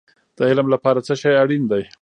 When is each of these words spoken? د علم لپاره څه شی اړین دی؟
د 0.37 0.39
علم 0.49 0.67
لپاره 0.73 0.99
څه 1.07 1.13
شی 1.21 1.33
اړین 1.41 1.63
دی؟ 1.71 1.83